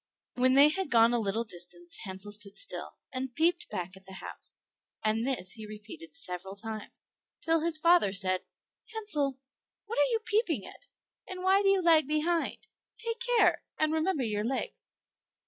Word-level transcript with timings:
When 0.33 0.55
they 0.55 0.69
had 0.69 0.89
gone 0.89 1.13
a 1.13 1.19
little 1.19 1.43
distance 1.43 1.97
Hansel 2.05 2.31
stood 2.31 2.57
still, 2.57 2.95
and 3.13 3.35
peeped 3.35 3.69
back 3.69 3.95
at 3.95 4.05
the 4.05 4.13
house; 4.15 4.63
and 5.03 5.27
this 5.27 5.51
he 5.51 5.67
repeated 5.67 6.15
several 6.15 6.55
times, 6.55 7.07
till 7.41 7.59
his 7.59 7.77
father 7.77 8.11
said, 8.11 8.45
"Hansel, 8.91 9.37
what 9.85 9.99
are 9.99 10.09
you 10.09 10.21
peeping 10.25 10.65
at, 10.65 10.87
and 11.27 11.43
why 11.43 11.61
do 11.61 11.67
you 11.67 11.83
lag 11.83 12.07
behind? 12.07 12.65
Take 12.97 13.19
care, 13.37 13.61
and 13.77 13.93
remember 13.93 14.23
your 14.23 14.43
legs." 14.43 14.93